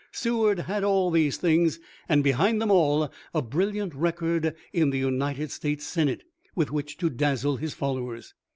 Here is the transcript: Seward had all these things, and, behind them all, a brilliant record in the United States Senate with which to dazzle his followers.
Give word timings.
Seward 0.11 0.57
had 0.61 0.83
all 0.83 1.11
these 1.11 1.37
things, 1.37 1.79
and, 2.09 2.23
behind 2.23 2.59
them 2.59 2.71
all, 2.71 3.13
a 3.35 3.41
brilliant 3.43 3.93
record 3.93 4.55
in 4.73 4.89
the 4.89 4.97
United 4.97 5.51
States 5.51 5.85
Senate 5.85 6.23
with 6.55 6.71
which 6.71 6.97
to 6.97 7.07
dazzle 7.11 7.57
his 7.57 7.75
followers. 7.75 8.33